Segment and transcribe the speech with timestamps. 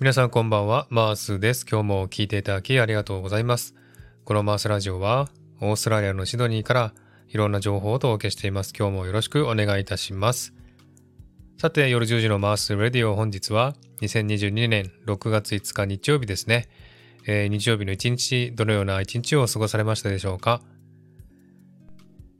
[0.00, 1.66] 皆さんこんばんは、マースです。
[1.68, 3.74] 今日も聞いていただきありがとうございます。
[4.24, 5.28] このマースラジオは、
[5.60, 6.94] オーストラリアのシドニーから
[7.26, 8.72] いろんな情報をお届けしています。
[8.78, 10.54] 今日もよろしくお願いいたします。
[11.60, 16.68] さて、夜10時のマースラディオ本日は2022年6月5日日曜日ですね。
[17.26, 20.62] えー、日曜日の一日、どのような一日を過ごされましたでしょうか？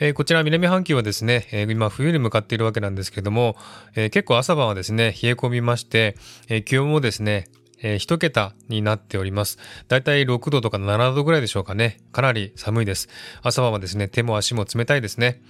[0.00, 3.56] えー、こちら南半球はですね、えー、今冬に向かっているわけなんですけれども、
[3.94, 6.16] えー、結構朝晩はですね、冷え込みまして、
[6.48, 7.46] え気温もですね、
[7.80, 9.58] えー、一桁になっております。
[9.88, 11.98] だいたい6度とか7度ぐらいでしょうかね。
[12.12, 13.08] かなり寒いです。
[13.42, 15.40] 朝晩はですね、手も足も冷たいですね。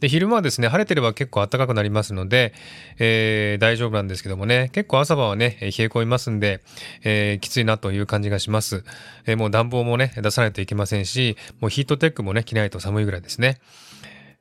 [0.00, 2.54] で、昼間はですね、晴れてれば結構暖かくなりますので、
[2.98, 6.62] えー、大丈夫なんですけどもね、結構朝晩はね、冷え込みますんで、
[7.04, 8.84] えー、きついなという感じがします。
[9.26, 13.58] えー、もう暖房もね、出さないといけませんし、もうヒートテックもね、着ないと寒いぐらいですね。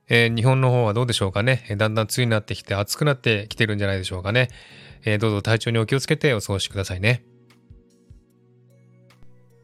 [0.07, 1.63] えー、日本の方はどうでしょうかね。
[1.77, 4.49] だんだん梅雨になってきて暑くなってきてるんじゃないでしょうかね。
[5.05, 7.28] えー、どうぞ体調にお気をつけてお過ごしくださいね。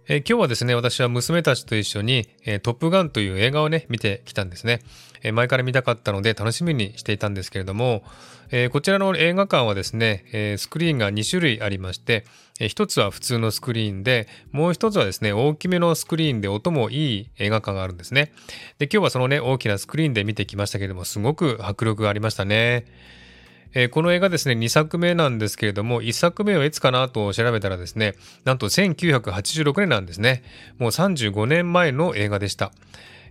[0.07, 4.81] えー、今日はですね、私は娘たちと一緒に、えー、トップガンという映画をね、見てきたんですね、
[5.23, 8.03] えー、前から見たかったので楽しみにしていたんですけれども、
[8.51, 12.25] えこちらの映画館はですね、えスクリーンが2種類ありまして、
[12.59, 18.33] え1つは普通のスクリーンで、もう1つはですね、大きめのスクリーンで音もいい映画館があるんですね。
[18.77, 22.85] で、今日はそのね、大きなスクリーンで見てきましたけれども、すごく迫力がありましたね。
[23.73, 30.43] えー、この映画ですね、2作目なんですけれども、1作目はいつかなと調べたらですね、なんと1986年なんですね。
[30.77, 32.71] もう35年前の映画でした。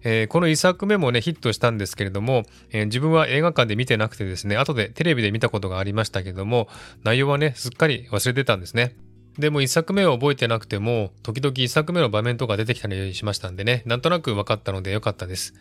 [0.04, 6.68] えー、この1作目もね、ヒットしたんですけれども、えー、自分は映画館で見てなくてですね、後でテレビで見たことがありましたけれども、
[7.02, 8.96] 内容はね、すっかり忘れてたんですね。
[9.38, 15.54] でも1作目を覚えてなくても、時々1作目の場面とか出てきたりしましたんでね、なんとなく分かったのでよかったです。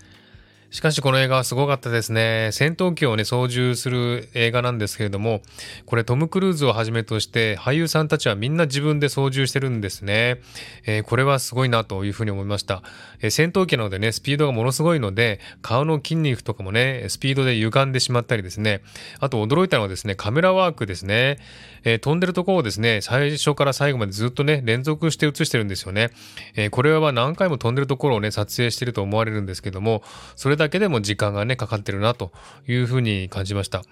[0.73, 2.49] しかしこの映画はすごかったですね。
[2.51, 5.43] 戦闘機をね、操縦する映画なんですけれども、
[5.85, 10.41] これトム・クルーズをはじめとして俳優さんたちはみんな自分で操縦してるんですね。
[10.87, 12.81] えー、これはすごいなというふうに思いました、
[13.21, 18.81] えー、戦闘機なのでね、スピードがものすごいので、顔の筋肉とかもね、スピードで歪んでしまったりですね。
[19.19, 21.37] あと驚いたのはですね、カメラワークですね。
[21.83, 26.09] えー、飛んでるところをですね、最初から最後までずっとね、連続して映してるんですよね。
[26.55, 30.01] えこれは何回も飛んでるところをね、撮影してると思われるんですけども、
[30.35, 32.31] それだだけでも時間がね、かかってるなと
[32.67, 33.83] いうふうに感じました。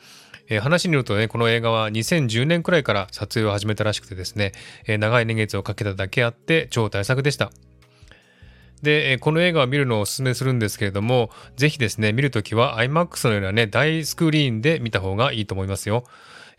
[0.47, 4.53] えー、話によるとね、この映画は2010年くらいから撮影を始めたらしくてですね、
[4.87, 7.51] えー、長い年月をかけただけあって超大作でした。
[8.81, 16.05] で、この映画を見るのをお勧めするんですけれども、ぜひですね、見るときは IMAX のようなね、大スクリーンで見た方がいいと思いますよ。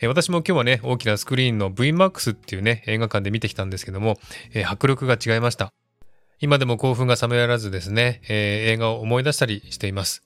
[0.02, 4.18] 私も今日はね、大きなスクリーンの VMAX っていうね、映画館で見てきたんですけども、
[4.54, 5.72] え迫力が違いました。
[6.42, 10.25] 今でも興奮が冷めやらずですね、えー、映画を思い出したりしています。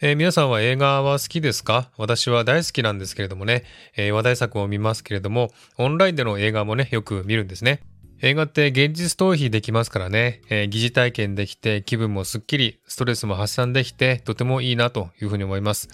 [0.00, 1.92] えー、皆さんは映画は好きですか？
[1.96, 3.62] 私は大好きなんですけれどもね、
[3.96, 7.82] えー、話題作を見ますけれども、オンラインでの映画もね、よく見るんですね。
[8.20, 15.88] 映画って現実逃避できますからね、えー、疑似体験できて気分もすっきり、ストレスも発散できて、とてもいいなというふうに思います。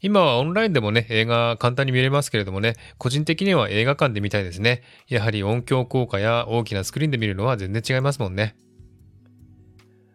[0.00, 4.82] 今はオンラインでもね、映画簡単に見れますけれどもね、個人的には映画館で見たいですね。
[5.08, 8.54] やはり音響効果や大きなスクリーンで見るのは全然違いますもんね。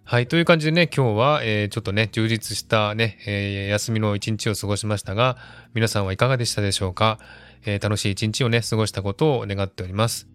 [0.06, 0.28] はい。
[0.28, 5.38] という感じでね、今日は、えー、ちょっとね、充実したね、えー、休みの一日を過ごしましたが、
[5.74, 7.20] 皆さんはいかがでしたでしょうか、
[7.66, 10.30] えー、楽しい一日をね、過ごしたことを願っております。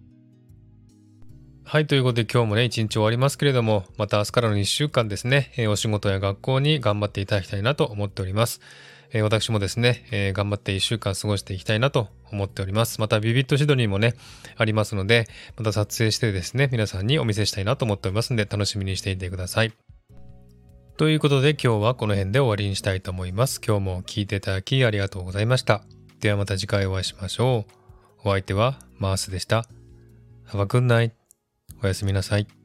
[1.65, 1.87] はい。
[1.87, 8.61] ということで今日もね、一日終わりますけれども、また明日からの一週間ですね、えお仕事や学校に頑張っていただきたいなと思っております。
[9.13, 13.01] え私もですね、え頑張って一週間過ごしていきたいなと思っております。
[13.01, 14.15] またビビットシドニーもね、
[14.57, 19.73] ありますので、また撮影してですね、皆さんにお見せしたいなと思っておりますので、楽しみにしていてください。
[20.99, 23.61] ということで今日はこの辺で終わりにしたいと思います。
[23.65, 25.83] 今日も聴いていただきありがとうございました。
[26.19, 27.67] ではまた次回お会いしましょ
[28.25, 28.29] う。
[28.29, 29.65] お相手はマースでした。
[30.49, 31.13] Have a good night.
[31.85, 32.58] おやすみなさい。